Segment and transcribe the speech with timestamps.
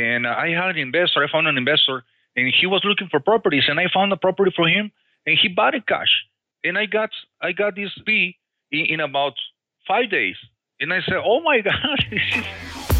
[0.00, 1.22] and I had an investor.
[1.22, 2.02] I found an investor,
[2.36, 4.90] and he was looking for properties, and I found a property for him,
[5.26, 6.24] and he bought it cash,
[6.64, 8.36] and I got I got this fee
[8.72, 9.34] in, in about
[9.86, 10.36] five days,
[10.80, 12.04] and I said, "Oh my God!"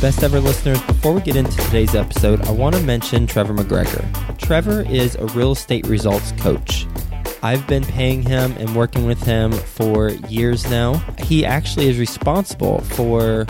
[0.01, 4.39] Best ever listeners, before we get into today's episode, I want to mention Trevor McGregor.
[4.39, 6.87] Trevor is a real estate results coach.
[7.43, 10.95] I've been paying him and working with him for years now.
[11.25, 13.47] He actually is responsible for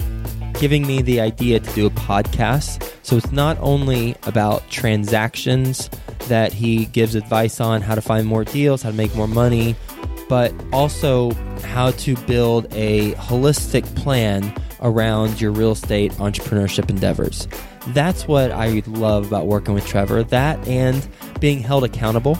[0.61, 2.87] giving me the idea to do a podcast.
[3.03, 5.89] So it's not only about transactions
[6.29, 9.75] that he gives advice on how to find more deals, how to make more money,
[10.29, 11.33] but also
[11.65, 17.49] how to build a holistic plan around your real estate entrepreneurship endeavors.
[17.89, 21.09] That's what I love about working with Trevor, that and
[21.41, 22.39] being held accountable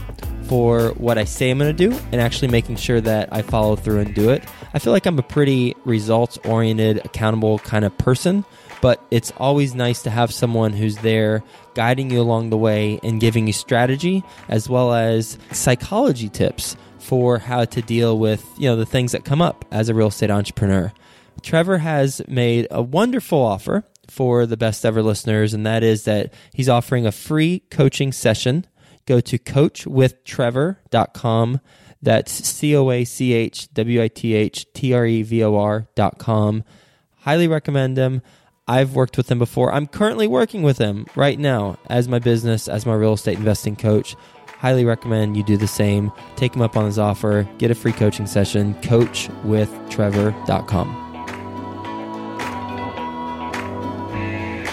[0.51, 3.77] for what I say I'm going to do and actually making sure that I follow
[3.77, 4.43] through and do it.
[4.75, 8.45] I feel like I'm a pretty results oriented, accountable kind of person,
[8.83, 13.21] but it's always nice to have someone who's there guiding you along the way and
[13.21, 18.75] giving you strategy as well as psychology tips for how to deal with, you know,
[18.75, 20.93] the things that come up as a real estate entrepreneur.
[21.43, 26.35] Trevor has made a wonderful offer for the best ever listeners, and that is that
[26.53, 28.67] he's offering a free coaching session
[29.07, 31.61] go to coachwithtrevor.com.
[32.03, 35.57] That's C O A C H W I T H T R E V O
[35.57, 36.65] R.com.
[37.19, 38.23] Highly recommend him.
[38.67, 39.73] I've worked with him before.
[39.73, 43.77] I'm currently working with him right now as my business, as my real estate investing
[43.77, 44.17] coach.
[44.47, 46.13] Highly recommend you do the same.
[46.37, 47.49] Take him up on his offer.
[47.59, 48.75] Get a free coaching session.
[48.75, 51.10] Coachwithtrevor.com.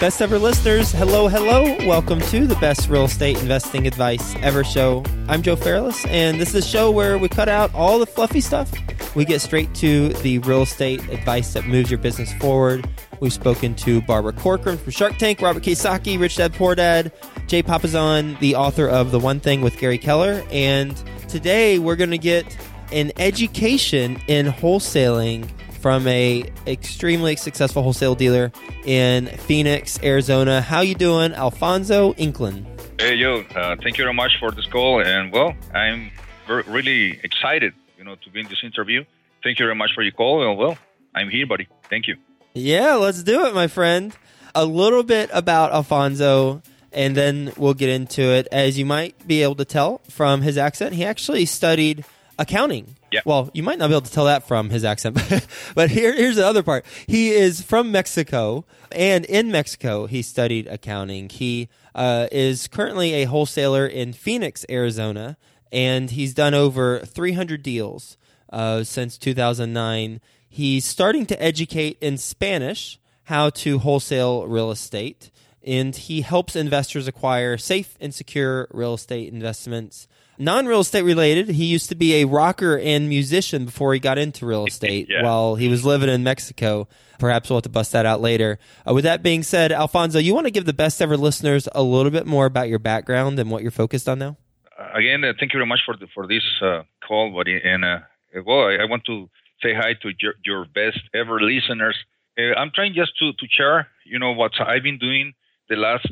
[0.00, 1.64] Best ever listeners, hello, hello.
[1.84, 5.04] Welcome to the best real estate investing advice ever show.
[5.26, 8.40] I'm Joe Fairless, and this is a show where we cut out all the fluffy
[8.40, 8.70] stuff.
[9.16, 12.88] We get straight to the real estate advice that moves your business forward.
[13.18, 17.10] We've spoken to Barbara Corcoran from Shark Tank, Robert Kiyosaki, Rich Dad Poor Dad,
[17.48, 20.44] Jay Papasan, the author of The One Thing with Gary Keller.
[20.52, 20.96] And
[21.26, 22.56] today we're going to get
[22.92, 28.52] an education in wholesaling from a extremely successful wholesale dealer
[28.84, 30.60] in Phoenix, Arizona.
[30.60, 32.66] How you doing, Alfonso Inclin?
[33.00, 33.42] Hey, yo!
[33.54, 36.10] Uh, thank you very much for this call, and well, I'm
[36.48, 39.04] really excited, you know, to be in this interview.
[39.42, 40.76] Thank you very much for your call, and well,
[41.14, 41.68] I'm here, buddy.
[41.88, 42.16] Thank you.
[42.54, 44.14] Yeah, let's do it, my friend.
[44.54, 46.62] A little bit about Alfonso,
[46.92, 48.48] and then we'll get into it.
[48.50, 52.04] As you might be able to tell from his accent, he actually studied
[52.36, 53.20] accounting yeah.
[53.24, 55.16] Well, you might not be able to tell that from his accent,
[55.74, 56.84] but here, here's the other part.
[57.06, 61.28] He is from Mexico, and in Mexico, he studied accounting.
[61.28, 65.36] He uh, is currently a wholesaler in Phoenix, Arizona,
[65.72, 68.16] and he's done over 300 deals
[68.52, 70.20] uh, since 2009.
[70.48, 75.30] He's starting to educate in Spanish how to wholesale real estate,
[75.62, 81.48] and he helps investors acquire safe and secure real estate investments non real estate related.
[81.48, 85.22] He used to be a rocker and musician before he got into real estate yeah.
[85.22, 86.88] while he was living in Mexico.
[87.18, 88.58] Perhaps we'll have to bust that out later.
[88.88, 91.82] Uh, with that being said, Alfonso, you want to give the best ever listeners a
[91.82, 94.36] little bit more about your background and what you're focused on now?
[94.78, 97.60] Uh, again, uh, thank you very much for the, for this uh, call, buddy.
[97.62, 97.98] And uh,
[98.46, 99.28] well, I, I, want to
[99.60, 101.96] say hi to your, your best ever listeners.
[102.38, 105.34] Uh, I'm trying just to, to share, you know, what I've been doing
[105.68, 106.06] the last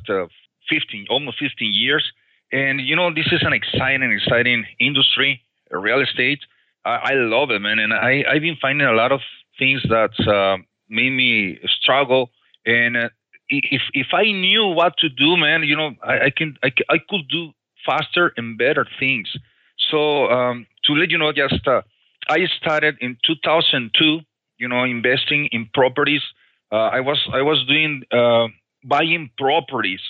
[0.69, 2.13] 15, almost 15 years
[2.57, 6.41] and you know, this is an exciting, exciting industry, real estate.
[6.87, 7.79] I, I love it, man.
[7.79, 9.21] And I, I've been finding a lot of
[9.59, 10.57] things that uh,
[10.89, 12.31] made me struggle.
[12.65, 13.09] And uh,
[13.51, 16.97] if if I knew what to do, man, you know, I, I can I, I
[16.99, 17.53] could do
[17.85, 19.29] faster and better things.
[19.91, 21.83] So um, to let you know, just uh,
[22.29, 24.21] I started in 2002.
[24.59, 26.23] You know, investing in properties.
[26.73, 28.49] Uh, I was I was doing uh,
[28.83, 30.01] buying properties.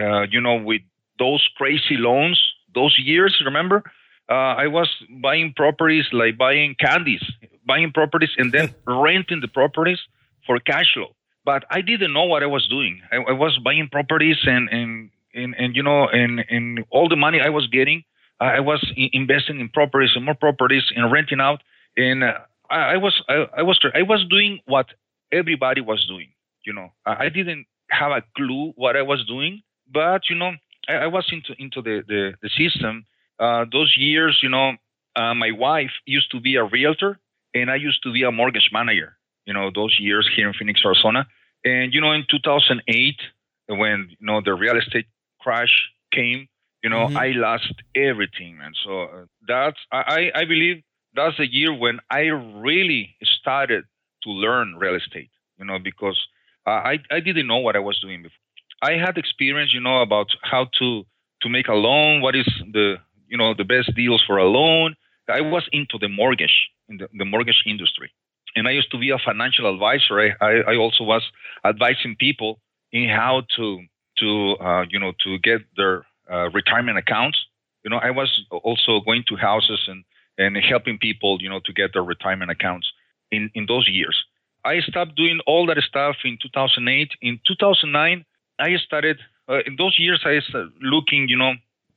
[0.00, 0.82] Uh, you know, with
[1.18, 2.40] those crazy loans,
[2.74, 3.82] those years, remember?
[4.30, 4.88] Uh, I was
[5.22, 7.22] buying properties like buying candies,
[7.66, 9.98] buying properties and then renting the properties
[10.46, 11.14] for cash flow.
[11.44, 13.00] But I didn't know what I was doing.
[13.10, 17.16] I, I was buying properties and, and, and, and, you know, and, and all the
[17.16, 18.04] money I was getting,
[18.40, 21.62] I was investing in properties and more properties and renting out.
[21.96, 22.34] And uh,
[22.70, 24.86] I, I, was, I, I was, I was doing what
[25.32, 26.28] everybody was doing.
[26.64, 30.52] You know, I, I didn't have a clue what I was doing, but you know,
[30.88, 33.04] I, I was into into the the, the system.
[33.38, 34.72] Uh, those years, you know,
[35.14, 37.18] uh, my wife used to be a realtor,
[37.54, 39.16] and I used to be a mortgage manager.
[39.46, 41.26] You know, those years here in Phoenix, Arizona.
[41.64, 43.20] And you know, in 2008,
[43.68, 45.06] when you know the real estate
[45.40, 46.48] crash came,
[46.82, 47.16] you know, mm-hmm.
[47.16, 48.72] I lost everything, man.
[48.84, 50.82] So uh, that's I I believe
[51.14, 52.26] that's the year when I
[52.68, 53.84] really started
[54.24, 55.30] to learn real estate.
[55.58, 56.18] You know, because
[56.66, 58.47] I I didn't know what I was doing before.
[58.82, 61.04] I had experience, you know, about how to
[61.42, 62.96] to make a loan, what is the
[63.28, 64.94] you know the best deals for a loan.
[65.28, 68.10] I was into the mortgage in the, the mortgage industry,
[68.56, 70.20] and I used to be a financial advisor.
[70.20, 71.22] I, I, I also was
[71.64, 72.60] advising people
[72.92, 73.82] in how to
[74.20, 77.38] to uh, you know to get their uh, retirement accounts.
[77.84, 80.04] You know, I was also going to houses and
[80.38, 82.90] and helping people, you know, to get their retirement accounts
[83.30, 84.16] in in those years.
[84.64, 87.12] I stopped doing all that stuff in 2008.
[87.22, 88.24] In 2009,
[88.58, 89.18] I started
[89.48, 90.20] uh, in those years.
[90.24, 91.54] I started looking, you know,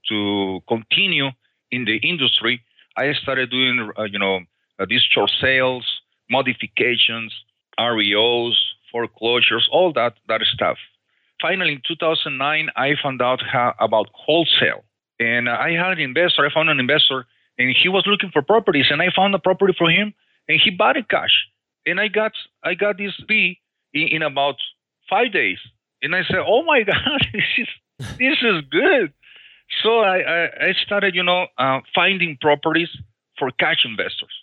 [0.09, 1.29] to continue
[1.71, 2.61] in the industry.
[2.97, 4.41] I started doing, uh, you know,
[4.79, 5.85] uh, these short sales,
[6.29, 7.33] modifications,
[7.79, 8.55] REOs,
[8.91, 10.77] foreclosures, all that that stuff.
[11.41, 14.83] Finally, in 2009, I found out how, about wholesale,
[15.19, 16.45] and I had an investor.
[16.45, 17.25] I found an investor,
[17.57, 20.13] and he was looking for properties, and I found a property for him,
[20.47, 21.47] and he bought it cash,
[21.85, 23.59] and I got I got this fee
[23.93, 24.55] in, in about
[25.09, 25.57] five days,
[26.01, 27.67] and I said, "Oh my God, this is
[28.17, 29.13] this is good."
[29.83, 32.89] So I, I, started, you know, uh, finding properties
[33.39, 34.33] for cash investors.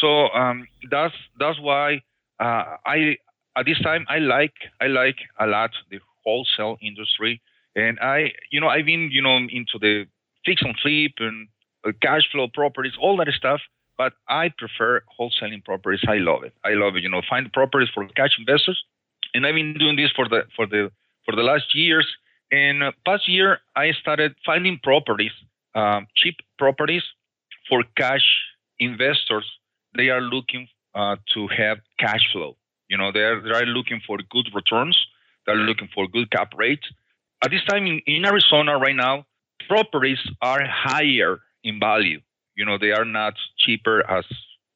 [0.00, 2.02] So um, that's that's why
[2.40, 3.16] uh, I
[3.56, 7.40] at this time I like I like a lot the wholesale industry,
[7.76, 10.06] and I you know I've been you know into the
[10.44, 11.48] fix and flip and
[11.86, 13.60] uh, cash flow properties, all that stuff.
[13.96, 16.00] But I prefer wholesaling properties.
[16.08, 16.54] I love it.
[16.64, 17.04] I love it.
[17.04, 18.82] You know, find properties for cash investors,
[19.34, 20.90] and I've been doing this for the for the
[21.24, 22.06] for the last years.
[22.50, 25.32] And uh, past year, I started finding properties,
[25.74, 27.02] um, cheap properties
[27.68, 28.26] for cash
[28.78, 29.46] investors
[29.96, 32.56] they are looking uh, to have cash flow.
[32.88, 34.96] You know, they're they're looking for good returns.
[35.46, 36.86] They're looking for good cap rates.
[37.44, 39.26] At this time in, in Arizona right now,
[39.68, 42.20] properties are higher in value.
[42.54, 44.24] You know, they are not cheaper as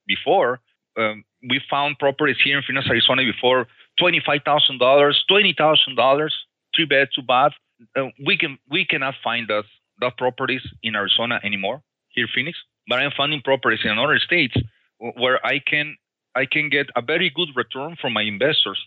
[0.06, 0.60] before.
[0.98, 3.66] Um, we found properties here in Phoenix, Arizona before
[3.98, 6.34] twenty-five thousand dollars, twenty thousand dollars,
[6.75, 7.52] three bed, two bath.
[7.96, 9.64] Uh, we can we cannot find that
[10.00, 12.58] that properties in Arizona anymore here in Phoenix.
[12.88, 14.56] But I'm finding properties in other states
[14.98, 15.96] where I can
[16.34, 18.81] I can get a very good return from my investors.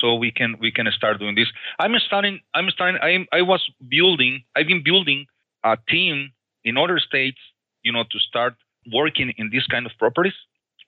[0.00, 1.48] So we can we can start doing this.
[1.78, 5.26] I'm starting I'm starting I'm, I was building I've been building
[5.64, 6.32] a team
[6.64, 7.38] in other states,
[7.82, 8.54] you know, to start
[8.92, 10.34] working in this kind of properties.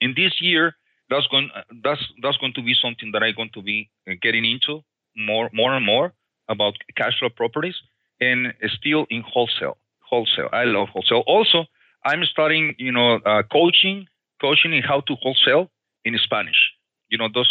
[0.00, 0.74] In this year,
[1.10, 1.50] that's going
[1.82, 3.90] that's that's going to be something that I'm going to be
[4.22, 4.82] getting into
[5.16, 6.12] more more and more
[6.48, 7.74] about cash flow properties
[8.20, 9.76] and still in wholesale.
[10.00, 11.22] Wholesale, I love wholesale.
[11.26, 11.66] Also,
[12.04, 14.06] I'm starting, you know, uh, coaching
[14.40, 15.70] coaching in how to wholesale
[16.04, 16.72] in Spanish.
[17.08, 17.50] You know, those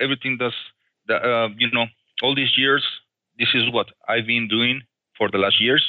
[0.00, 0.54] everything does
[1.06, 1.86] the uh, you know
[2.22, 2.84] all these years.
[3.38, 4.82] This is what I've been doing
[5.18, 5.84] for the last years.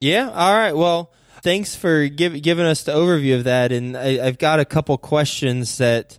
[0.00, 0.30] Yeah.
[0.30, 0.74] All right.
[0.74, 1.12] Well,
[1.42, 3.72] thanks for give, giving us the overview of that.
[3.72, 6.18] And I, have got a couple questions that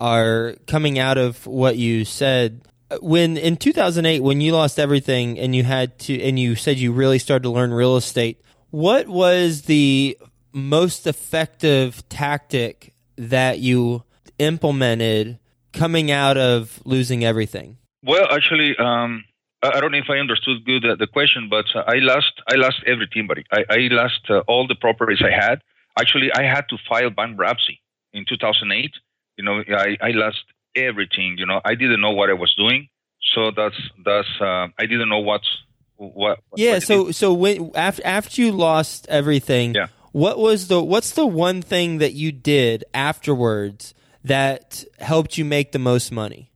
[0.00, 2.62] are coming out of what you said.
[3.00, 6.92] When in 2008, when you lost everything and you had to, and you said you
[6.92, 8.40] really started to learn real estate,
[8.70, 10.18] what was the
[10.52, 14.04] most effective tactic that you
[14.38, 15.38] implemented
[15.72, 17.78] coming out of losing everything?
[18.02, 19.24] Well, actually, um,
[19.72, 22.54] I don't know if I understood good uh, the question, but uh, I lost I
[22.56, 23.44] lost everything, buddy.
[23.52, 25.60] I, I lost uh, all the properties I had.
[25.98, 27.80] Actually, I had to file bankruptcy
[28.12, 28.90] in 2008.
[29.36, 30.44] You know, I, I lost
[30.76, 31.36] everything.
[31.38, 32.88] You know, I didn't know what I was doing.
[33.34, 35.48] So that's that's uh, I didn't know what's
[35.96, 36.40] what.
[36.56, 36.74] Yeah.
[36.74, 39.88] What so so when after after you lost everything, yeah.
[40.14, 45.72] What was the what's the one thing that you did afterwards that helped you make
[45.72, 46.52] the most money?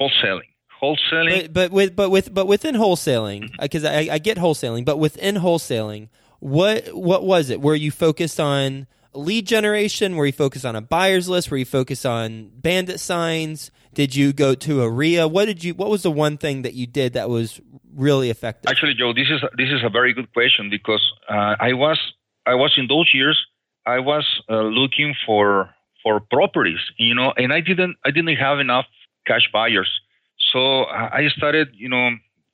[0.00, 0.53] Wholesaling.
[0.84, 1.44] Wholesaling.
[1.44, 4.10] But, but with but with but within wholesaling, because mm-hmm.
[4.10, 6.08] I, I get wholesaling, but within wholesaling,
[6.40, 7.60] what what was it?
[7.60, 10.16] Were you focused on lead generation?
[10.16, 11.50] Were you focused on a buyer's list?
[11.50, 13.70] Were you focused on bandit signs?
[13.94, 15.28] Did you go to a REIA?
[15.28, 15.74] What did you?
[15.74, 17.60] What was the one thing that you did that was
[17.94, 18.70] really effective?
[18.70, 21.98] Actually, Joe, this is this is a very good question because uh, I was
[22.44, 23.40] I was in those years,
[23.86, 25.70] I was uh, looking for
[26.02, 28.86] for properties, you know, and I didn't I didn't have enough
[29.26, 29.88] cash buyers,
[30.54, 32.10] so I started, you know,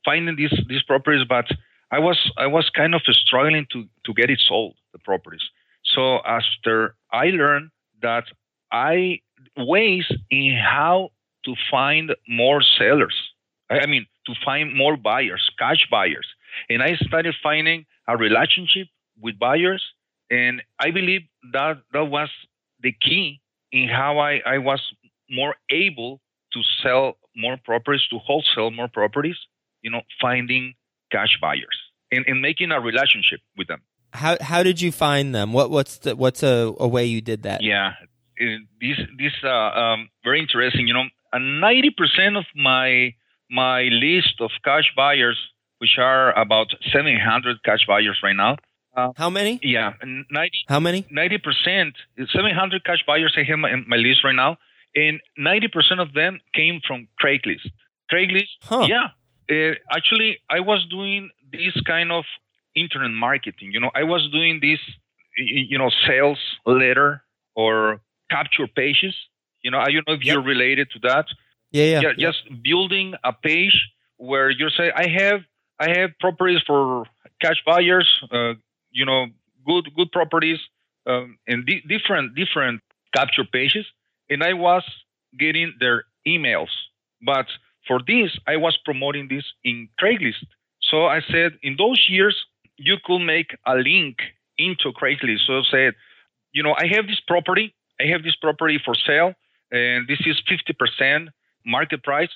[0.06, 1.46] finding these these properties, but
[1.92, 5.44] I was I was kind of struggling to to get it sold the properties.
[5.84, 8.24] So after I learned that
[8.72, 9.20] I
[9.56, 11.10] ways in how
[11.44, 13.16] to find more sellers,
[13.68, 16.28] I mean to find more buyers, cash buyers,
[16.70, 18.88] and I started finding a relationship
[19.20, 19.84] with buyers.
[20.30, 22.30] And I believe that that was
[22.80, 23.40] the key
[23.72, 24.80] in how I, I was
[25.28, 26.20] more able
[26.52, 29.36] to sell more properties, to wholesale more properties,
[29.82, 30.74] you know, finding
[31.10, 31.78] cash buyers
[32.12, 33.82] and, and making a relationship with them.
[34.12, 35.52] How how did you find them?
[35.52, 37.62] What what's the what's a, a way you did that?
[37.62, 37.92] Yeah,
[38.80, 40.88] this this uh, um, very interesting.
[40.88, 41.04] You know,
[41.38, 43.14] ninety percent of my
[43.48, 45.38] my list of cash buyers
[45.80, 48.56] which are about 700 cash buyers right now.
[48.94, 49.58] Uh, How many?
[49.62, 50.58] Yeah, 90.
[50.68, 51.02] How many?
[51.04, 51.92] 90%.
[52.18, 54.58] 700 cash buyers I have in my list right now,
[54.94, 57.70] and 90% of them came from Craigslist.
[58.12, 58.86] Craigslist, huh.
[58.88, 59.08] yeah.
[59.50, 62.24] Uh, actually, I was doing this kind of
[62.74, 63.72] internet marketing.
[63.72, 64.78] You know, I was doing this,
[65.36, 67.22] you know, sales letter
[67.54, 69.14] or capture pages.
[69.62, 70.34] You know, I don't know if yep.
[70.34, 71.26] you're related to that.
[71.72, 72.12] Yeah, yeah, yeah.
[72.30, 75.40] Just building a page where you say, I have,
[75.78, 77.06] I have properties for
[77.40, 78.08] cash buyers.
[78.30, 78.54] Uh,
[78.90, 79.26] you know,
[79.66, 80.58] good, good properties,
[81.06, 82.80] um, and di- different, different
[83.14, 83.86] capture pages.
[84.30, 84.84] And I was
[85.38, 86.70] getting their emails,
[87.20, 87.46] but
[87.86, 90.46] for this, I was promoting this in Craigslist.
[90.80, 92.36] So I said, in those years,
[92.76, 94.18] you could make a link
[94.58, 95.46] into Craigslist.
[95.46, 95.94] So I said,
[96.52, 97.74] you know, I have this property.
[98.00, 99.34] I have this property for sale,
[99.70, 101.28] and this is 50%
[101.66, 102.30] market price.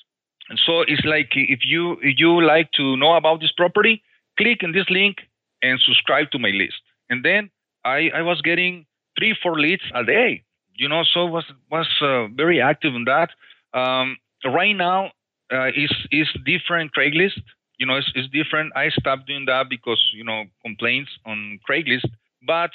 [0.50, 4.02] And so it's like if you if you like to know about this property,
[4.38, 5.16] click in this link
[5.62, 6.80] and subscribe to my list.
[7.08, 7.50] And then
[7.84, 8.86] I, I was getting
[9.18, 10.44] three, four leads a day.
[10.76, 13.31] You know, so was was uh, very active in that.
[13.73, 15.12] Um, right now,
[15.52, 17.43] uh, is is different Craigslist.
[17.78, 18.73] You know, it's, it's different.
[18.76, 22.07] I stopped doing that because you know complaints on Craigslist.
[22.47, 22.71] But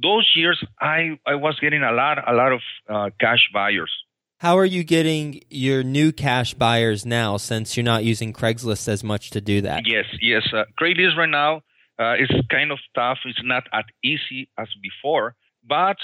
[0.00, 3.92] those years, I I was getting a lot a lot of uh, cash buyers.
[4.38, 9.02] How are you getting your new cash buyers now since you're not using Craigslist as
[9.02, 9.86] much to do that?
[9.86, 10.42] Yes, yes.
[10.52, 11.62] Uh, Craigslist right now
[11.98, 13.18] uh, is kind of tough.
[13.24, 15.34] It's not as easy as before,
[15.66, 15.96] but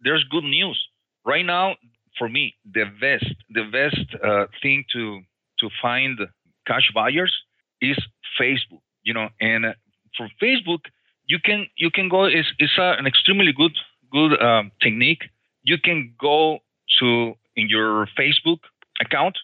[0.00, 0.78] there's good news.
[1.26, 1.76] Right now,
[2.18, 5.20] for me, the best the best uh, thing to
[5.60, 6.18] to find
[6.66, 7.34] cash buyers
[7.80, 7.98] is
[8.40, 8.82] Facebook.
[9.02, 9.72] You know, and uh,
[10.16, 10.82] for Facebook,
[11.26, 12.24] you can you can go.
[12.24, 13.76] It's it's an extremely good
[14.12, 15.24] good um, technique.
[15.62, 16.60] You can go
[17.00, 18.60] to in your Facebook
[19.00, 19.36] account,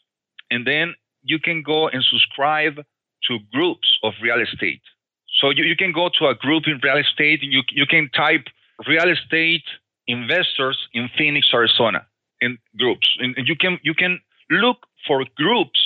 [0.50, 2.76] and then you can go and subscribe
[3.28, 4.82] to groups of real estate.
[5.40, 8.10] So you, you can go to a group in real estate and you, you can
[8.14, 8.46] type
[8.86, 9.64] real estate
[10.06, 12.06] investors in Phoenix, Arizona
[12.40, 13.08] in groups.
[13.18, 15.80] And, you can you can look for groups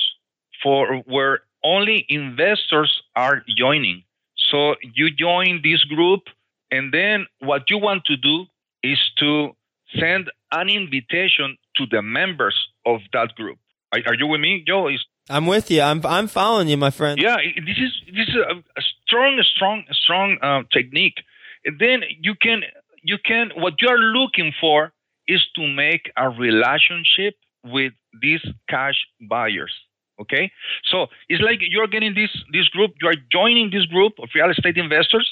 [0.63, 4.05] for where only investors are joining.
[4.51, 6.23] So you join this group
[6.71, 8.47] and then what you want to do
[8.83, 9.51] is to
[9.99, 13.59] send an invitation to the members of that group.
[13.93, 14.89] Are, are you with me, Joe?
[14.89, 15.83] Is I'm with you.
[15.83, 17.21] I'm I'm following you, my friend.
[17.21, 21.19] Yeah, this is this is a, a strong, strong, strong uh, technique.
[21.65, 22.63] And then you can
[23.07, 24.93] you can what you are looking for
[25.27, 27.35] is to make a relationship
[27.65, 28.99] with these cash
[29.29, 29.73] buyers.
[30.21, 30.51] Okay,
[30.91, 32.93] so it's like you're getting this this group.
[33.01, 35.27] You are joining this group of real estate investors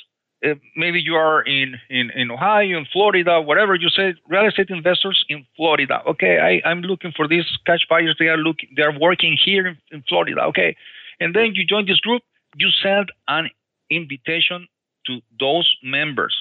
[0.45, 4.69] uh, maybe you are in, in, in Ohio, in Florida, whatever you say, real estate
[4.69, 6.03] investors in Florida.
[6.07, 8.17] Okay, I, I'm looking for these cash buyers.
[8.19, 10.43] They are looking, they are working here in, in Florida.
[10.43, 10.77] Okay,
[11.21, 12.23] and then you join this group.
[12.57, 13.51] You send an
[13.91, 14.69] invitation
[15.07, 16.37] to those members.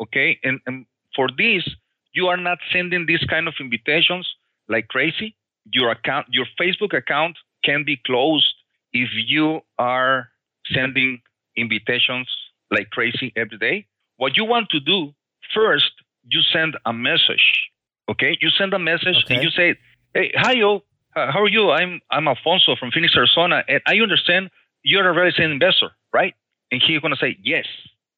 [0.00, 1.68] Okay, and, and for this,
[2.12, 4.28] you are not sending these kind of invitations
[4.68, 5.36] like crazy.
[5.72, 8.54] Your account, your Facebook account, can be closed
[8.92, 10.28] if you are
[10.72, 11.20] sending
[11.56, 12.28] invitations
[12.70, 13.86] like crazy every day.
[14.16, 15.14] What you want to do
[15.54, 15.90] first,
[16.28, 17.70] you send a message.
[18.08, 19.34] Okay, you send a message okay.
[19.34, 19.76] and you say,
[20.14, 20.84] "Hey, hi, yo,
[21.14, 21.70] how are you?
[21.70, 24.50] I'm I'm Alfonso from Phoenix, Arizona, and I understand
[24.82, 26.34] you're a real estate investor, right?"
[26.70, 27.66] And he's gonna say, "Yes,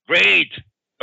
[0.09, 0.53] great.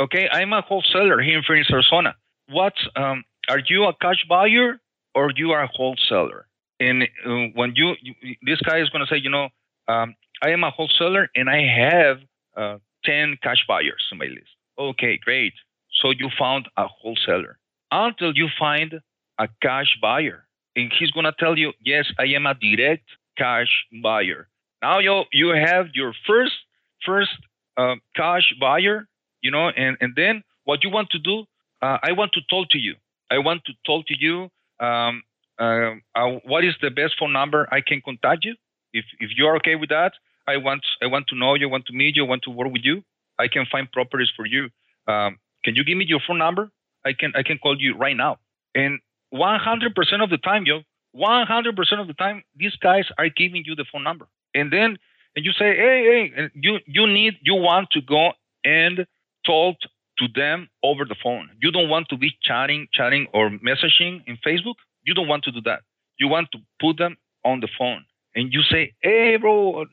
[0.00, 2.16] Okay, I'm a wholesaler here in Phoenix, Arizona.
[2.48, 4.80] What um, are you a cash buyer
[5.14, 6.46] or you are a wholesaler?"
[6.80, 9.48] And uh, when you, you, this guy is gonna say, you know,
[9.88, 12.18] um, I am a wholesaler and I have
[12.56, 14.50] uh, 10 cash buyers on my list.
[14.78, 15.54] Okay, great.
[16.02, 17.58] So you found a wholesaler
[17.90, 19.00] until you find
[19.38, 20.46] a cash buyer.
[20.76, 23.04] And he's going to tell you, yes, I am a direct
[23.38, 23.68] cash
[24.02, 24.48] buyer.
[24.82, 26.52] Now you, you have your first,
[27.06, 27.30] first
[27.76, 29.06] uh, cash buyer,
[29.44, 31.44] you know, and, and then what you want to do,
[31.82, 32.94] uh, I want to talk to you.
[33.30, 34.48] I want to talk to you.
[34.80, 35.22] Um,
[35.60, 38.54] uh, uh what is the best phone number I can contact you?
[38.92, 40.12] If, if you're okay with that,
[40.48, 42.84] I want I want to know you, want to meet you, want to work with
[42.84, 43.02] you.
[43.38, 44.62] I can find properties for you.
[45.06, 46.70] Um, can you give me your phone number?
[47.04, 48.38] I can I can call you right now.
[48.74, 49.00] And
[49.34, 50.82] 100% of the time, yo,
[51.16, 54.26] 100% of the time, these guys are giving you the phone number.
[54.54, 54.96] And then
[55.36, 58.32] and you say, hey, hey, you you need you want to go
[58.64, 59.06] and
[59.44, 59.76] talk
[60.18, 61.50] to them over the phone.
[61.60, 64.74] You don't want to be chatting, chatting or messaging in Facebook.
[65.04, 65.80] You don't want to do that.
[66.18, 69.86] You want to put them on the phone and you say, "Hey, bro,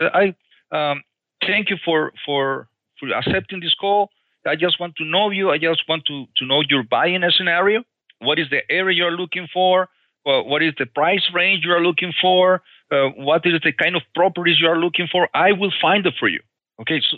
[0.00, 0.34] I
[0.70, 1.02] um,
[1.46, 2.68] thank you for for
[2.98, 4.10] for accepting this call.
[4.46, 5.50] I just want to know you.
[5.50, 7.84] I just want to to know your buying scenario.
[8.20, 9.88] What is the area you're looking for?
[10.24, 12.62] What is the price range you are looking for?
[12.90, 15.28] Uh, what is the kind of properties you are looking for?
[15.34, 16.40] I will find it for you.
[16.80, 17.16] Okay, so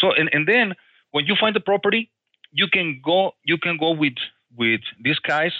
[0.00, 0.74] so and, and then
[1.10, 2.10] when you find the property,
[2.52, 4.14] you can go you can go with
[4.56, 5.52] with these guys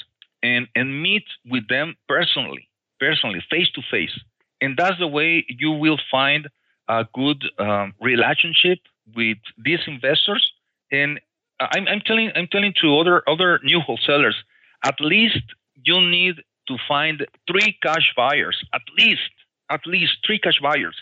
[0.42, 2.68] and and meet with them personally,
[3.00, 4.18] personally, face to face,
[4.60, 6.48] and that's the way you will find
[6.88, 8.78] a good um, relationship
[9.14, 10.52] with these investors.
[10.90, 11.20] And
[11.60, 14.36] I'm, I'm telling I'm telling to other other new wholesalers,
[14.84, 15.42] at least
[15.84, 16.36] you need
[16.68, 19.30] to find three cash buyers, at least
[19.70, 20.96] at least three cash buyers.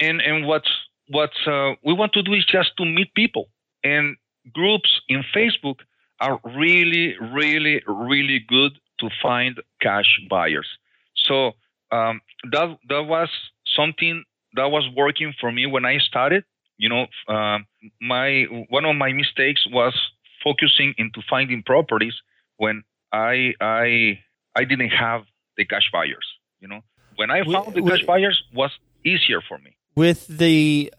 [0.00, 0.70] And and what's
[1.08, 3.48] what uh, we want to do is just to meet people.
[3.84, 4.16] And
[4.52, 5.80] groups in Facebook
[6.20, 10.68] are really, really, really good to find cash buyers.
[11.16, 11.52] So
[11.90, 12.20] um,
[12.50, 13.28] that that was
[13.76, 14.24] something
[14.54, 16.44] that was working for me when I started.
[16.78, 17.58] You know, uh,
[18.00, 19.94] my one of my mistakes was
[20.42, 22.14] focusing into finding properties
[22.56, 24.18] when I I
[24.56, 25.22] I didn't have
[25.56, 26.26] the cash buyers.
[26.60, 26.80] You know,
[27.16, 28.70] when I found the cash buyers was
[29.04, 29.76] easier for me.
[29.94, 30.92] With the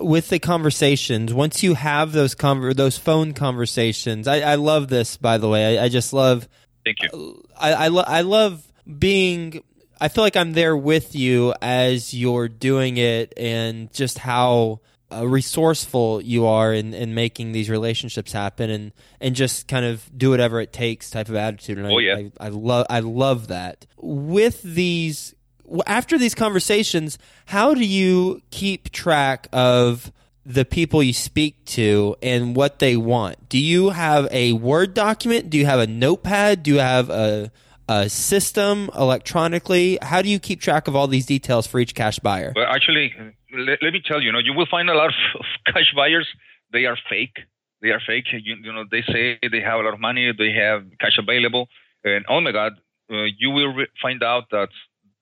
[0.00, 5.16] with the conversations, once you have those conver- those phone conversations, I, I love this.
[5.16, 6.48] By the way, I, I just love.
[6.84, 7.44] Thank you.
[7.56, 8.64] I I, lo- I love
[8.98, 9.62] being.
[10.00, 14.80] I feel like I'm there with you as you're doing it, and just how
[15.12, 20.10] uh, resourceful you are in, in making these relationships happen, and and just kind of
[20.16, 21.78] do whatever it takes type of attitude.
[21.78, 23.86] And oh I, yeah, I, I love I love that.
[23.96, 25.34] With these
[25.86, 30.12] after these conversations, how do you keep track of
[30.46, 33.48] the people you speak to and what they want?
[33.48, 35.50] Do you have a Word document?
[35.50, 36.62] Do you have a notepad?
[36.62, 37.50] Do you have a,
[37.88, 39.98] a system electronically?
[40.02, 42.52] How do you keep track of all these details for each cash buyer?
[42.54, 43.14] Well, actually,
[43.56, 46.28] let, let me tell you, you know, you will find a lot of cash buyers.
[46.72, 47.38] They are fake.
[47.80, 48.26] They are fake.
[48.32, 50.32] You, you know, they say they have a lot of money.
[50.36, 51.68] They have cash available,
[52.02, 52.72] and oh my God,
[53.10, 54.68] uh, you will re- find out that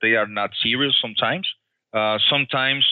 [0.03, 1.49] they are not serious sometimes.
[1.95, 2.85] Uh, sometimes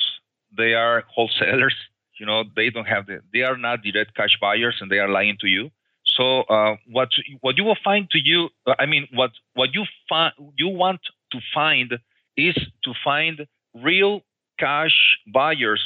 [0.57, 1.75] they are wholesalers.
[2.19, 5.09] You know, they don't have the, they are not direct cash buyers and they are
[5.09, 5.71] lying to you.
[6.17, 7.09] So uh, what
[7.41, 11.01] what you will find to you, I mean, what what you find you want
[11.33, 11.93] to find
[12.37, 14.23] is to find real
[14.59, 15.81] cash buyers,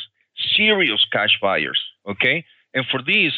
[0.56, 1.80] serious cash buyers.
[2.08, 3.32] Okay, and for these,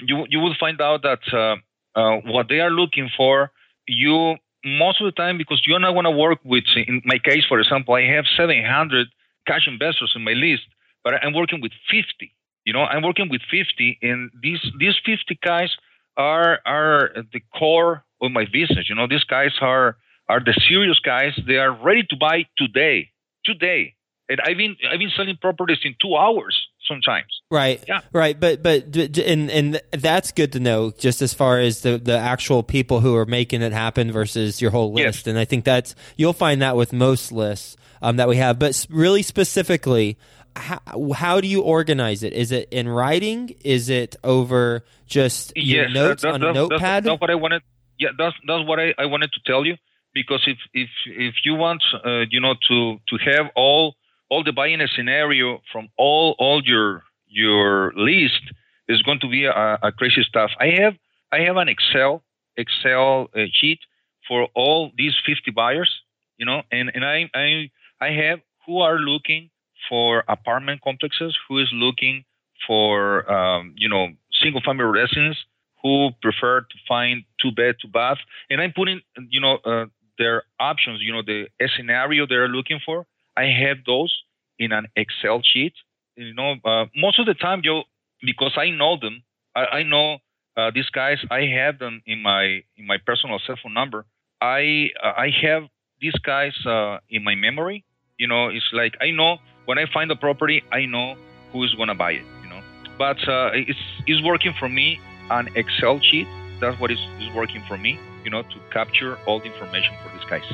[0.00, 1.56] you you will find out that uh,
[1.98, 3.52] uh, what they are looking for,
[3.86, 7.44] you most of the time because you're not going to work with in my case
[7.48, 9.08] for example i have 700
[9.46, 10.62] cash investors in my list
[11.04, 12.32] but i'm working with 50
[12.64, 12.82] you know?
[12.82, 15.70] I'm working with 50 and these these 50 guys
[16.16, 19.06] are are the core of my business you know?
[19.08, 19.96] These guys are
[20.28, 21.38] are the serious guys.
[21.46, 23.10] They are ready to buy today
[23.44, 23.94] today
[24.32, 27.40] and i've been i've been selling properties in two hours sometimes.
[27.50, 27.82] Right.
[27.86, 28.00] Yeah.
[28.12, 28.38] Right.
[28.38, 30.90] But but and and that's good to know.
[30.90, 34.70] Just as far as the the actual people who are making it happen versus your
[34.70, 35.26] whole list, yes.
[35.26, 38.58] and I think that's you'll find that with most lists um, that we have.
[38.58, 40.18] But really specifically.
[40.54, 40.80] How,
[41.14, 42.34] how do you organize it?
[42.34, 43.56] Is it in writing?
[43.64, 47.04] Is it over just your yes, notes that, on a notepad?
[47.04, 47.62] That's, that's what I wanted.
[47.98, 49.76] Yeah, that's that's what I, I wanted to tell you
[50.12, 53.96] because if if if you want, uh, you know, to to have all
[54.32, 58.44] all the buying scenario from all all your your list
[58.88, 60.50] is going to be a, a crazy stuff.
[60.58, 60.94] I have
[61.30, 62.22] I have an Excel
[62.56, 63.80] Excel uh, sheet
[64.26, 65.90] for all these 50 buyers,
[66.38, 69.50] you know, and and I I I have who are looking
[69.90, 72.24] for apartment complexes, who is looking
[72.66, 74.04] for um, you know
[74.42, 75.36] single family residence,
[75.82, 79.86] who prefer to find two bed, two bath, and I'm putting you know uh,
[80.18, 83.06] their options, you know the scenario they're looking for.
[83.36, 84.14] I have those
[84.58, 85.74] in an Excel sheet.
[86.16, 87.82] You know, uh, most of the time, you
[88.22, 89.22] because I know them,
[89.56, 90.18] I, I know
[90.56, 91.18] uh, these guys.
[91.30, 94.04] I have them in my in my personal cell phone number.
[94.40, 95.64] I uh, I have
[96.00, 97.84] these guys uh, in my memory.
[98.18, 101.16] You know, it's like I know when I find a property, I know
[101.52, 102.24] who is gonna buy it.
[102.42, 102.60] You know,
[102.98, 106.26] but uh, it's it's working for me an Excel sheet.
[106.60, 107.98] That's what is, is working for me.
[108.24, 110.44] You know, to capture all the information for these guys.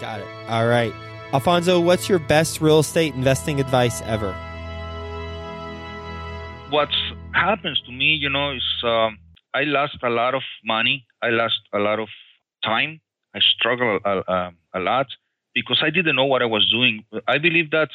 [0.00, 0.26] Got it.
[0.48, 0.92] All right.
[1.32, 4.32] Alfonso, what's your best real estate investing advice ever?
[6.70, 6.88] What
[7.32, 9.18] happens to me, you know, is um,
[9.52, 11.04] I lost a lot of money.
[11.20, 12.08] I lost a lot of
[12.64, 13.00] time.
[13.34, 15.06] I struggled a, a, a lot
[15.52, 17.04] because I didn't know what I was doing.
[17.26, 17.88] I believe that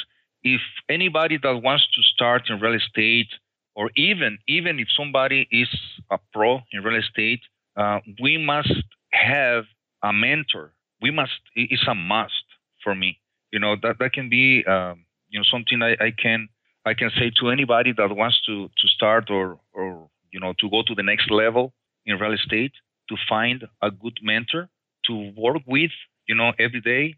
[0.43, 3.29] if anybody that wants to start in real estate,
[3.75, 5.69] or even even if somebody is
[6.09, 7.39] a pro in real estate,
[7.77, 8.73] uh, we must
[9.13, 9.63] have
[10.03, 10.73] a mentor.
[11.01, 11.31] We must.
[11.55, 12.43] It's a must
[12.83, 13.19] for me.
[13.51, 16.47] You know that that can be um, you know something I, I can
[16.85, 20.69] I can say to anybody that wants to to start or or you know to
[20.69, 21.73] go to the next level
[22.05, 22.73] in real estate
[23.09, 24.69] to find a good mentor
[25.07, 25.91] to work with
[26.27, 27.15] you know every day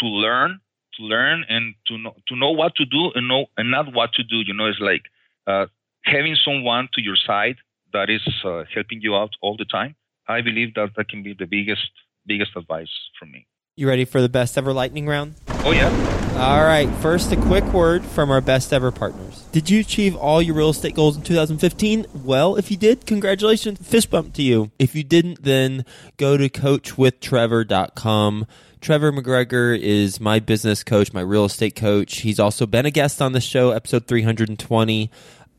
[0.00, 0.60] to learn
[0.96, 4.12] to learn and to know to know what to do and know and not what
[4.14, 5.04] to do you know it's like
[5.46, 5.66] uh,
[6.04, 7.56] having someone to your side
[7.92, 9.94] that is uh, helping you out all the time,
[10.28, 11.90] I believe that that can be the biggest
[12.26, 13.46] biggest advice from me.
[13.76, 15.34] You ready for the best ever lightning round?
[15.64, 15.88] Oh yeah.
[16.36, 16.88] All right.
[16.96, 19.42] First, a quick word from our best ever partners.
[19.52, 22.06] Did you achieve all your real estate goals in 2015?
[22.24, 23.78] Well, if you did, congratulations.
[23.86, 24.70] Fist bump to you.
[24.78, 25.84] If you didn't, then
[26.16, 28.46] go to coachwithtrevor.com.
[28.80, 32.20] Trevor McGregor is my business coach, my real estate coach.
[32.20, 35.10] He's also been a guest on the show, episode 320.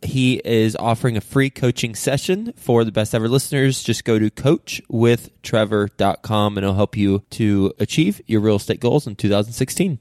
[0.02, 3.84] He is offering a free coaching session for the best ever listeners.
[3.84, 9.16] Just go to coachwithtrevor.com and it'll help you to achieve your real estate goals in
[9.16, 10.00] 2016.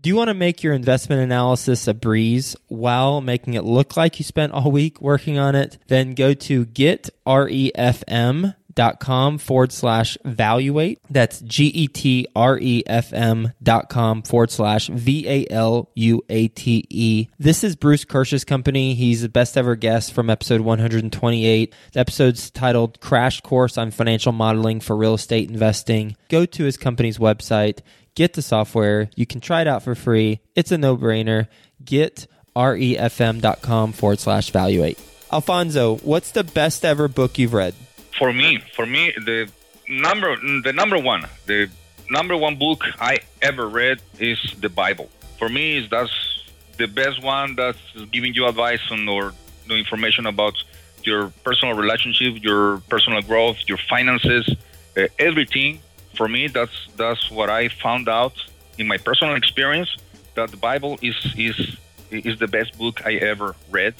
[0.00, 4.18] Do you want to make your investment analysis a breeze while making it look like
[4.18, 5.78] you spent all week working on it?
[5.88, 8.54] Then go to getrefm.com
[9.38, 10.98] forward slash valuate.
[11.10, 15.90] That's G E T R E F M dot com forward slash V A L
[15.94, 17.28] U A T E.
[17.38, 18.94] This is Bruce Kirsch's company.
[18.94, 21.74] He's the best ever guest from episode 128.
[21.92, 26.16] The episode's titled Crash Course on Financial Modeling for Real Estate Investing.
[26.28, 27.80] Go to his company's website
[28.14, 29.08] get the software.
[29.16, 30.40] You can try it out for free.
[30.54, 31.48] It's a no brainer.
[31.84, 34.98] Get refm.com forward slash valuate.
[35.32, 37.74] Alfonso, what's the best ever book you've read?
[38.20, 39.50] For me, for me, the
[39.88, 41.68] number the number one, the
[42.08, 45.08] number one book I ever read is the Bible.
[45.38, 46.14] For me, that's
[46.76, 49.32] the best one that's giving you advice on or
[49.68, 50.56] information about
[51.02, 54.44] your personal relationship, your personal growth, your finances,
[54.96, 55.80] uh, everything
[56.20, 58.34] for me, that's that's what I found out
[58.76, 59.90] in my personal experience
[60.34, 61.16] that the Bible is
[61.48, 61.58] is
[62.10, 63.94] is the best book I ever read.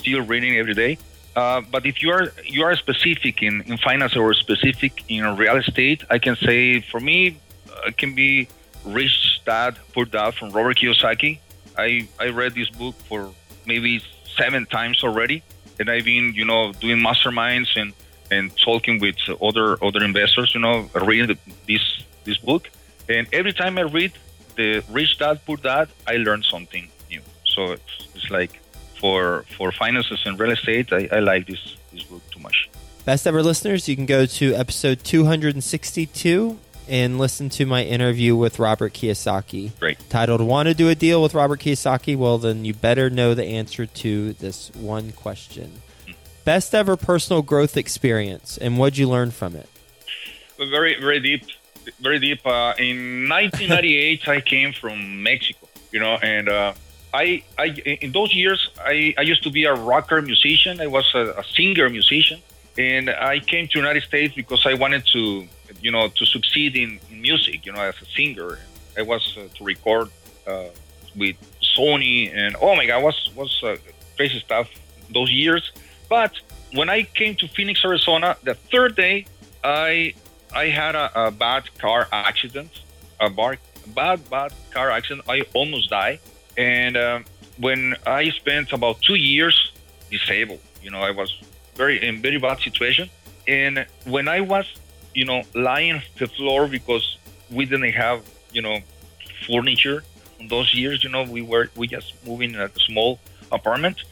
[0.00, 0.98] Still reading every day.
[1.34, 5.56] Uh, but if you are you are specific in, in finance or specific in real
[5.56, 7.38] estate, I can say for me
[7.70, 8.48] uh, it can be
[8.84, 11.38] Rich Dad Poor Dad from Robert Kiyosaki.
[11.78, 13.32] I I read this book for
[13.66, 14.02] maybe
[14.36, 15.42] seven times already,
[15.78, 17.94] and I've been you know doing masterminds and
[18.30, 22.70] and talking with other other investors, you know, reading this this book.
[23.08, 24.12] And every time I read
[24.56, 27.22] the Rich Dad Poor Dad, I learn something new.
[27.44, 28.60] So it's, it's like
[29.02, 32.70] for for finances and real estate, I, I like this this book too much.
[33.04, 36.56] Best ever listeners, you can go to episode 262
[36.88, 39.76] and listen to my interview with Robert Kiyosaki.
[39.80, 39.98] Great.
[40.08, 42.16] Titled Want to do a deal with Robert Kiyosaki?
[42.16, 45.82] Well, then you better know the answer to this one question.
[46.44, 49.68] Best ever personal growth experience, and what'd you learn from it?
[50.58, 51.44] Very, very deep,
[52.00, 52.46] very deep.
[52.46, 56.74] Uh, in 1998, I came from Mexico, you know, and uh,
[57.14, 57.66] I, I,
[58.00, 60.80] in those years, I, I used to be a rocker musician.
[60.80, 62.40] I was a, a singer musician,
[62.78, 65.46] and I came to United States because I wanted to,
[65.80, 68.58] you know, to succeed in, in music, you know, as a singer.
[68.96, 70.08] I was uh, to record
[70.46, 70.64] uh,
[71.16, 71.36] with
[71.76, 73.76] Sony, and oh my God, was was uh,
[74.16, 74.68] crazy stuff
[75.10, 75.72] those years
[76.12, 76.38] but
[76.74, 79.24] when I came to Phoenix, Arizona, the third day,
[79.64, 80.12] I
[80.54, 82.70] I had a, a bad car accident,
[83.18, 83.56] a bar,
[83.98, 85.22] bad bad car accident.
[85.26, 86.20] I almost died,
[86.56, 87.24] and um,
[87.58, 89.72] when I spent about two years
[90.10, 91.32] disabled, you know, I was
[91.74, 93.08] very in very bad situation.
[93.46, 94.66] And when I was,
[95.14, 97.18] you know, lying on the floor because
[97.50, 98.78] we didn't have, you know,
[99.46, 100.04] furniture
[100.38, 103.18] in those years, you know, we were we just moving in a small
[103.50, 104.02] apartment.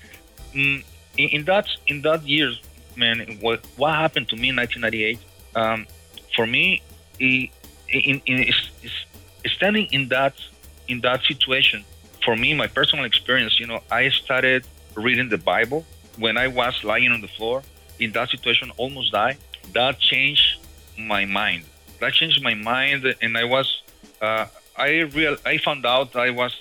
[0.55, 0.85] Mm,
[1.17, 2.61] in, in that in that years,
[2.97, 5.19] man, what what happened to me in 1998?
[5.55, 5.87] Um,
[6.35, 6.81] for me,
[7.19, 7.51] in,
[7.89, 8.53] in, in,
[9.47, 10.35] standing in that
[10.89, 11.85] in that situation,
[12.31, 14.65] for me, my personal experience, you know, I started
[14.95, 15.85] reading the Bible
[16.17, 17.65] when I was lying on the floor
[17.99, 19.39] in that situation, almost died.
[19.73, 20.61] That changed
[20.97, 21.65] my mind.
[21.99, 23.83] That changed my mind, and I was,
[24.23, 26.55] uh, I real, I found out I was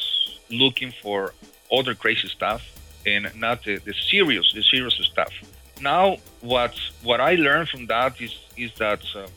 [0.50, 1.36] looking for
[1.72, 2.62] other crazy stuff
[3.06, 5.34] and not the, the serious the serious stuff.
[5.80, 9.28] Now, what what I learned from that is is that uh,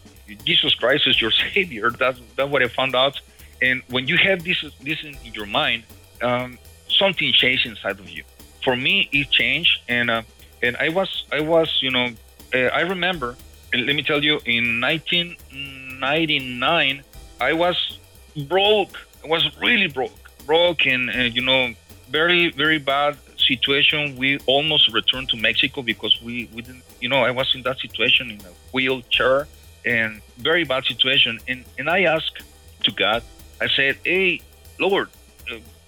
[0.47, 1.91] Jesus Christ is your Savior.
[1.91, 3.21] That's that's what I found out.
[3.61, 5.83] And when you have this this in your mind,
[6.23, 6.59] um,
[6.89, 8.25] something changed inside of you.
[8.63, 10.23] For me, it changed, and uh,
[10.63, 12.11] and I was I was you know
[12.55, 13.37] uh, I remember.
[13.75, 17.03] Let me tell you, in 1999,
[17.41, 17.99] I was
[18.47, 18.99] broke.
[19.25, 20.13] I was really broke,
[20.47, 21.73] broke, and you know
[22.11, 27.25] very very bad situation, we almost returned to Mexico because we, we didn't, you know,
[27.25, 29.47] I was in that situation in a wheelchair
[29.85, 31.41] and very bad situation.
[31.49, 32.43] And, and I asked
[32.85, 33.23] to God,
[33.61, 34.41] I said, hey,
[34.79, 35.11] Lord, uh,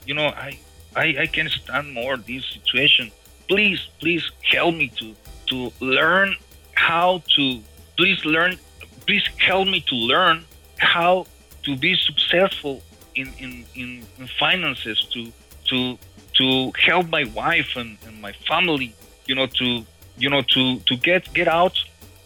[0.06, 0.58] you know, I,
[0.96, 3.10] I, I can't stand more this situation.
[3.48, 5.14] Please, please help me to,
[5.46, 6.36] to learn
[6.74, 7.60] how to,
[7.96, 8.58] please learn,
[9.06, 10.44] please help me to learn
[10.78, 11.26] how
[11.64, 12.82] to be successful
[13.14, 15.32] in, in, in, in finances, to,
[15.66, 15.98] to
[16.34, 18.94] to help my wife and, and my family,
[19.26, 19.84] you know, to
[20.18, 21.78] you know to to get get out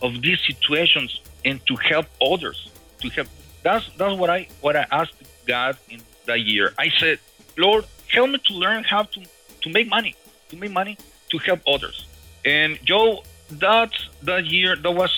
[0.02, 2.70] of these situations and to help others.
[3.00, 3.28] To help
[3.62, 5.14] that's that's what I what I asked
[5.46, 6.72] God in that year.
[6.78, 7.18] I said,
[7.58, 9.20] Lord, help me to learn how to
[9.62, 10.14] to make money,
[10.50, 10.96] to make money
[11.30, 12.06] to help others.
[12.44, 13.90] And Joe, that
[14.22, 15.12] that year that was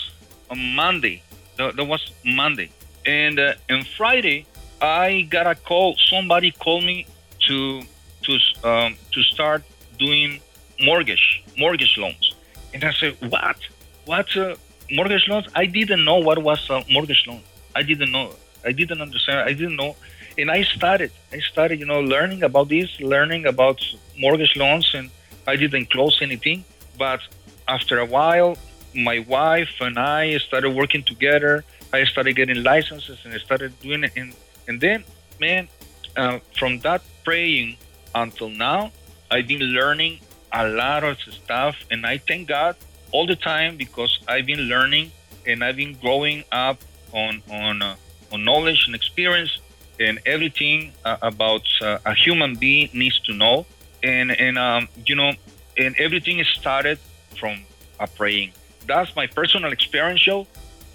[0.51, 1.23] a Monday.
[1.59, 2.71] That, that was Monday,
[3.05, 3.53] and uh,
[3.97, 4.47] Friday
[4.81, 5.97] I got a call.
[6.09, 7.07] Somebody called me
[7.47, 7.83] to
[8.23, 8.33] to
[8.65, 9.63] um, to start
[9.99, 10.41] doing
[10.81, 12.35] mortgage mortgage loans,
[12.73, 13.59] and I said, "What?
[14.07, 14.57] What uh,
[14.91, 15.47] mortgage loans?
[15.55, 17.43] I didn't know what was a mortgage loan.
[17.77, 18.35] I didn't know.
[18.65, 19.41] I didn't understand.
[19.41, 19.97] I didn't know."
[20.41, 21.11] And I started.
[21.33, 23.79] I started, you know, learning about this, learning about
[24.19, 25.11] mortgage loans, and
[25.47, 26.65] I didn't close anything.
[26.97, 27.21] But
[27.69, 28.57] after a while,
[28.95, 31.65] my wife and I started working together.
[31.93, 34.13] I started getting licenses and I started doing it.
[34.17, 34.35] And,
[34.69, 35.05] and then,
[35.41, 35.69] man,
[36.17, 37.77] uh, from that praying
[38.15, 38.93] until now,
[39.31, 40.21] I've been learning
[40.53, 41.77] a lot of stuff.
[41.91, 42.77] And I thank God
[43.13, 45.13] all the time because I've been learning
[45.47, 46.79] and I've been growing up
[47.13, 47.97] on, on, uh,
[48.33, 49.59] on knowledge and experience
[50.01, 53.67] and everything uh, about uh, a human being needs to know.
[54.03, 55.33] And, and um, you know,
[55.77, 56.99] and everything started
[57.39, 57.61] from
[58.01, 58.53] a praying
[58.87, 60.47] that's my personal experience, Joe.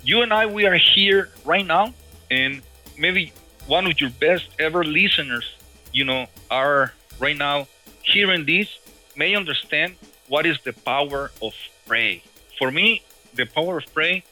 [0.04, 1.94] You and I, we are here right now,
[2.30, 2.62] and
[2.98, 3.32] maybe
[3.68, 5.46] one of your best ever listeners,
[5.92, 7.68] you know, are right now
[8.04, 8.68] hearing this,
[9.16, 9.96] may understand
[10.28, 11.54] what is the power of
[11.88, 12.22] pray.
[12.60, 13.02] For me,
[13.34, 14.24] the power of pray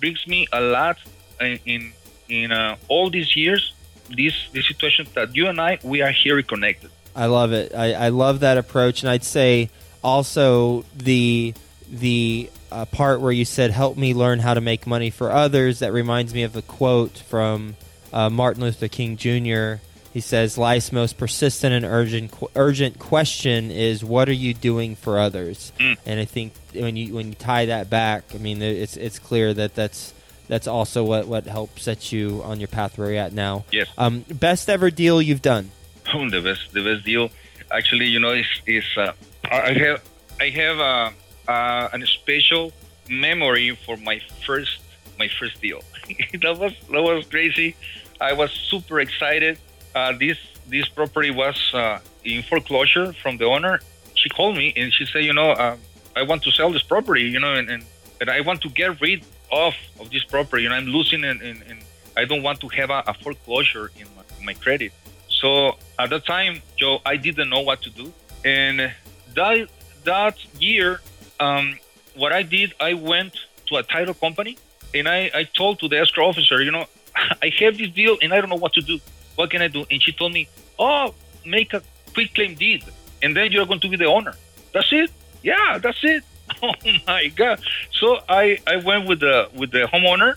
[0.00, 0.98] brings me a lot
[1.40, 1.92] in
[2.28, 3.73] in uh, all these years,
[4.08, 6.90] these these situations that you and I we are here connected.
[7.16, 7.74] I love it.
[7.74, 9.70] I, I love that approach, and I'd say
[10.02, 11.54] also the
[11.90, 15.78] the uh, part where you said, "Help me learn how to make money for others."
[15.78, 17.76] That reminds me of a quote from
[18.12, 19.82] uh, Martin Luther King Jr.
[20.12, 25.18] He says, "Life's most persistent and urgent urgent question is, what are you doing for
[25.18, 25.96] others?" Mm.
[26.04, 29.54] And I think when you when you tie that back, I mean, it's it's clear
[29.54, 30.12] that that's
[30.48, 33.64] that's also what what helps set you on your path where you're at now.
[33.72, 33.88] Yes.
[33.98, 35.70] Um, best ever deal you've done?
[36.12, 37.30] Oh, the best the best deal.
[37.70, 39.12] Actually, you know, is is uh,
[39.50, 40.02] I have
[40.40, 40.78] I have.
[40.80, 41.10] Uh,
[41.48, 42.72] uh, a special
[43.08, 44.80] memory for my first
[45.18, 45.80] my first deal.
[46.42, 47.76] that was that was crazy.
[48.20, 49.58] I was super excited.
[49.94, 53.80] Uh, this this property was uh, in foreclosure from the owner.
[54.14, 55.76] She called me and she said, you know, uh,
[56.16, 57.84] I want to sell this property, you know, and, and,
[58.20, 61.62] and, I want to get rid of of this property, and I'm losing, and, and,
[61.68, 61.78] and
[62.16, 64.92] I don't want to have a, a foreclosure in my, in my credit.
[65.28, 68.12] So at that time, Joe, I didn't know what to do,
[68.44, 68.92] and
[69.34, 69.68] that
[70.04, 71.00] that year
[71.40, 71.78] um,
[72.14, 73.34] what I did, I went
[73.66, 74.58] to a title company
[74.94, 76.86] and I, I told to the escrow officer, you know,
[77.16, 78.98] I have this deal and I don't know what to do.
[79.34, 79.84] What can I do?
[79.90, 81.14] And she told me, oh,
[81.44, 82.84] make a quick claim deed
[83.22, 84.34] and then you're going to be the owner.
[84.72, 85.10] That's it.
[85.42, 86.24] Yeah, that's it.
[86.62, 86.72] Oh
[87.06, 87.60] my God.
[87.92, 90.36] So I, I went with the with the homeowner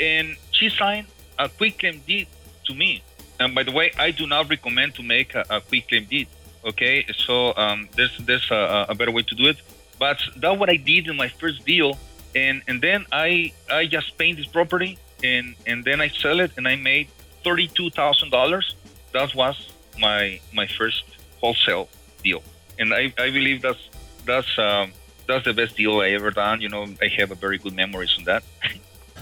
[0.00, 1.06] and she signed
[1.38, 2.28] a quick claim deed
[2.66, 3.02] to me.
[3.38, 6.28] And by the way, I do not recommend to make a, a quick claim deed.
[6.64, 9.58] Okay, so um, there's there's a, a better way to do it.
[9.98, 11.98] But that's what I did in my first deal,
[12.34, 16.52] and and then I I just paint this property, and and then I sell it,
[16.56, 17.08] and I made
[17.44, 18.74] thirty two thousand dollars.
[19.12, 19.56] That was
[19.98, 21.04] my my first
[21.40, 21.88] wholesale
[22.22, 22.42] deal,
[22.78, 23.88] and I, I believe that's
[24.24, 24.92] that's um,
[25.26, 26.60] that's the best deal I ever done.
[26.60, 28.42] You know, I have a very good memories on that.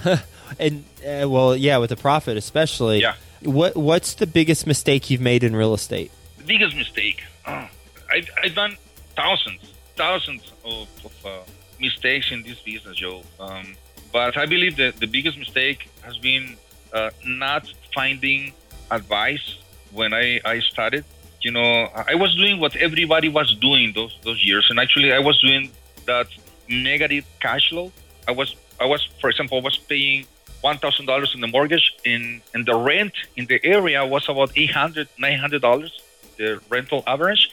[0.58, 3.00] and uh, well, yeah, with the profit especially.
[3.00, 3.14] Yeah.
[3.42, 6.10] What what's the biggest mistake you've made in real estate?
[6.38, 7.22] The biggest mistake.
[7.46, 7.68] Oh,
[8.10, 8.76] I've, I've done
[9.16, 11.30] thousands thousands of, of uh,
[11.80, 13.22] mistakes in this business, Joe.
[13.38, 13.76] Um,
[14.12, 16.56] but I believe that the biggest mistake has been
[16.92, 18.52] uh, not finding
[18.90, 19.58] advice
[19.92, 21.04] when I, I started.
[21.40, 25.18] You know, I was doing what everybody was doing those those years, and actually, I
[25.18, 25.70] was doing
[26.06, 26.28] that
[26.68, 27.92] negative cash flow.
[28.28, 30.26] I was I was, for example, I was paying
[30.60, 34.50] one thousand dollars in the mortgage, and and the rent in the area was about
[34.56, 35.92] 800 900 dollars,
[36.38, 37.50] the rental average,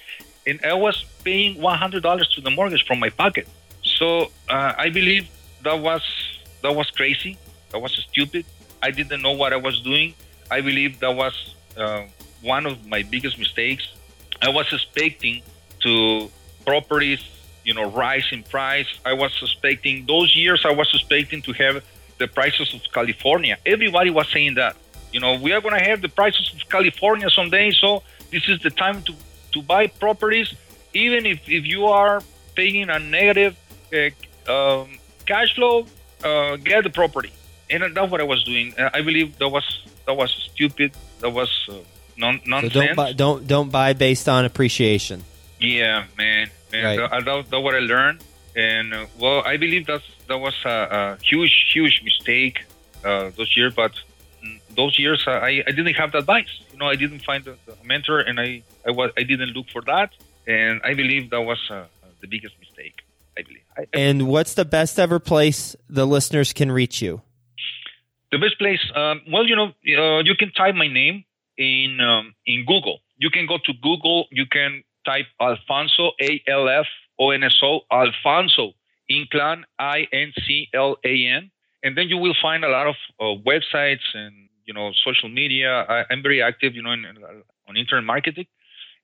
[0.48, 3.48] and I was paying $100 to the mortgage from my pocket.
[3.84, 5.30] So uh, I believe
[5.64, 6.04] that was
[6.62, 7.38] that was crazy.
[7.72, 8.46] That was stupid.
[8.82, 10.14] I didn't know what I was doing.
[10.50, 12.04] I believe that was uh,
[12.42, 13.88] one of my biggest mistakes.
[14.42, 15.44] I was expecting
[15.82, 16.30] to
[16.66, 17.22] properties,
[17.64, 18.88] you know, rise in price.
[19.06, 20.66] I was suspecting those years.
[20.66, 21.84] I was suspecting to have
[22.18, 23.58] the prices of California.
[23.66, 24.76] Everybody was saying that.
[25.12, 27.72] You know, we are going to have the prices of California someday.
[27.72, 29.14] So this is the time to
[29.54, 30.54] to buy properties,
[30.94, 32.22] even if, if you are
[32.56, 33.58] paying a negative
[33.94, 35.86] uh, um, cash flow,
[36.24, 37.32] uh, get the property.
[37.70, 38.74] And that's what I was doing.
[38.78, 40.92] I believe that was that was stupid.
[41.20, 41.76] That was uh,
[42.18, 42.74] non- nonsense.
[42.74, 45.24] So don't buy, don't don't buy based on appreciation.
[45.60, 46.84] Yeah, man, man.
[46.86, 46.98] Right.
[47.10, 48.24] That, that, that's what I learned,
[48.56, 52.66] and uh, well, I believe that's that was a, a huge, huge mistake
[53.04, 53.74] uh, those years.
[53.76, 53.94] But
[54.46, 56.62] mm, those years, uh, I, I didn't have the advice.
[56.72, 59.68] You know, I didn't find a, a mentor, and I I was I didn't look
[59.70, 60.10] for that,
[60.48, 61.84] and I believe that was uh,
[62.22, 63.02] the biggest mistake.
[63.38, 63.64] I believe.
[63.78, 67.22] I, I- And what's the best ever place the listeners can reach you?
[68.32, 71.26] The best place, um, well, you know, uh, you can type my name
[71.58, 73.00] in um, in Google.
[73.18, 74.28] You can go to Google.
[74.32, 76.86] You can type Alfonso A L F
[77.20, 78.74] O N S O Alfonso
[79.10, 81.52] Inclan I N C L A N,
[81.84, 85.86] and then you will find a lot of uh, websites and you know social media.
[85.88, 87.06] I, I'm very active, you know, in,
[87.68, 88.48] on internet marketing,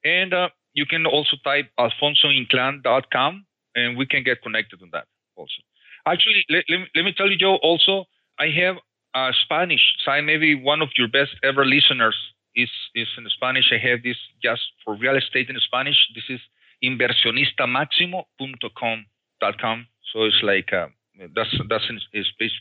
[0.04, 5.06] and uh, you can also type alfonsoinclan.com, and we can get connected on that
[5.36, 5.62] also.
[6.06, 7.58] Actually, let, let, me, let me tell you, Joe.
[7.62, 8.06] Also,
[8.40, 8.78] I have
[9.14, 9.82] uh, Spanish.
[10.06, 12.16] So I maybe one of your best ever listeners
[12.58, 13.72] is is in Spanish.
[13.72, 15.96] I have this just for real estate in Spanish.
[16.16, 16.42] This is
[16.84, 19.06] inversionistamaximo.com
[19.40, 19.88] dot com.
[20.12, 20.88] So it's like uh,
[21.36, 22.52] that's that's in, is spe-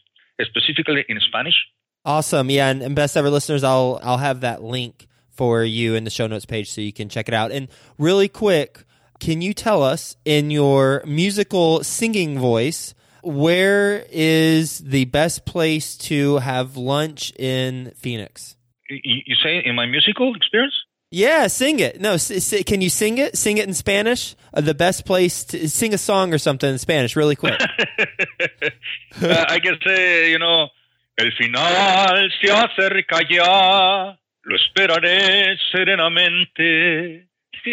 [0.43, 1.55] specifically in Spanish.
[2.05, 2.51] Awesome.
[2.51, 6.11] Yeah, and, and best ever listeners, I'll I'll have that link for you in the
[6.11, 7.53] show notes page so you can check it out.
[7.53, 8.85] And really quick,
[9.19, 16.39] can you tell us in your musical singing voice where is the best place to
[16.39, 18.57] have lunch in Phoenix?
[18.89, 20.75] You, you say in my musical experience?
[21.11, 22.01] Yeah, sing it.
[22.01, 22.17] No,
[22.67, 23.39] can you sing it?
[23.39, 24.35] Sing it in Spanish.
[24.53, 27.61] Uh, the best place to sing a song or something in Spanish, really quick.
[29.19, 30.69] Uh, I can say, you know,
[31.17, 37.27] el final se acerca ya, lo esperaré serenamente.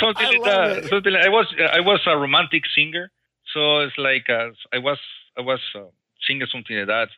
[0.00, 0.84] something I like that.
[0.88, 3.12] Something like, I was I was a romantic singer,
[3.54, 4.98] so it's like uh, I was
[5.36, 5.84] I was uh,
[6.26, 7.10] singing something like that.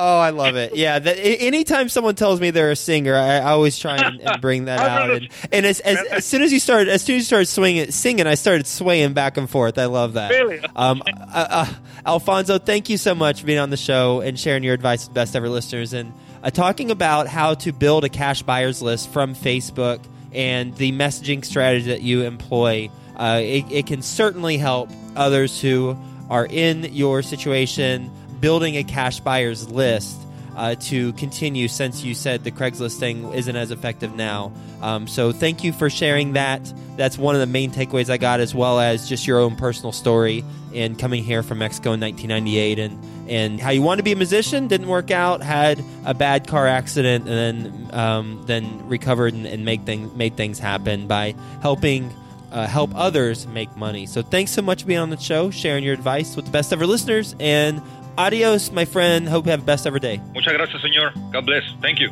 [0.00, 0.76] Oh, I love it.
[0.76, 4.40] Yeah, that, anytime someone tells me they're a singer, I, I always try and, and
[4.40, 5.10] bring that out.
[5.10, 7.90] And, and as, as, as soon as you started, as soon as you started swinging,
[7.90, 9.76] singing, I started swaying back and forth.
[9.76, 10.30] I love that.
[10.30, 10.60] Really?
[10.76, 11.74] Um, uh, uh,
[12.06, 15.14] Alfonso, thank you so much for being on the show and sharing your advice with
[15.14, 16.12] best ever listeners and
[16.44, 20.00] uh, talking about how to build a cash buyers list from Facebook
[20.32, 22.88] and the messaging strategy that you employ.
[23.16, 25.98] Uh, it, it can certainly help others who
[26.30, 30.18] are in your situation building a cash buyers list
[30.58, 34.52] uh, to continue since you said the Craigslist thing isn't as effective now.
[34.82, 36.72] Um, so thank you for sharing that.
[36.96, 39.92] That's one of the main takeaways I got, as well as just your own personal
[39.92, 44.12] story and coming here from Mexico in 1998 and, and how you wanted to be
[44.12, 49.34] a musician, didn't work out, had a bad car accident, and then um, then recovered
[49.34, 52.12] and, and make things made things happen by helping
[52.50, 54.06] uh, help others make money.
[54.06, 56.72] So thanks so much for being on the show, sharing your advice with the best
[56.72, 57.82] ever listeners, and
[58.18, 59.28] adios, my friend.
[59.28, 60.20] Hope you have the best ever day.
[60.34, 61.12] muchas gracias, señor.
[61.32, 61.62] God bless.
[61.80, 62.10] Thank you.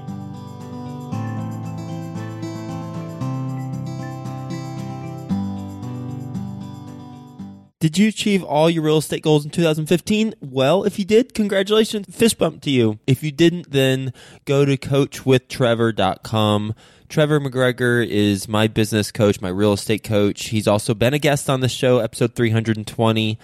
[7.78, 10.34] Did you achieve all your real estate goals in 2015?
[10.40, 12.06] Well, if you did, congratulations.
[12.10, 12.98] Fist bump to you.
[13.06, 14.14] If you didn't, then
[14.46, 16.74] go to coachwithtrevor.com.
[17.08, 20.46] Trevor McGregor is my business coach, my real estate coach.
[20.46, 23.38] He's also been a guest on the show, episode 320.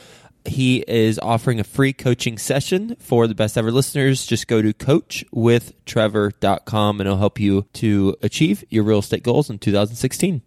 [0.44, 4.24] He is offering a free coaching session for the best ever listeners.
[4.26, 9.58] Just go to coachwithtrevor.com and it'll help you to achieve your real estate goals in
[9.58, 10.40] 2016.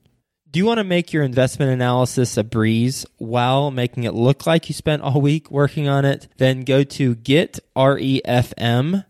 [0.52, 4.70] Do you want to make your investment analysis a breeze while making it look like
[4.70, 6.30] you spent all week working on it?
[6.38, 9.04] Then go to getrefm.com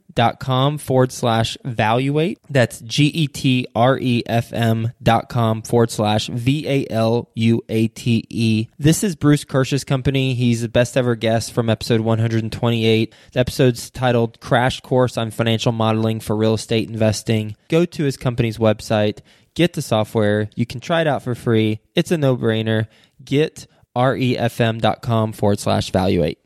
[0.80, 2.40] forward slash valuate.
[2.50, 7.30] That's G E T R E F M dot com forward slash V A L
[7.36, 8.68] U A T E.
[8.78, 10.34] This is Bruce Kirsch's company.
[10.34, 13.14] He's the best ever guest from episode 128.
[13.34, 17.56] The episode's titled Crash Course on Financial Modeling for Real Estate Investing.
[17.70, 19.20] Go to his company's website
[19.56, 20.50] get the software.
[20.56, 21.80] You can try it out for free.
[21.96, 22.88] It's a no brainer.
[23.24, 26.38] Get refm.com forward slash valuate.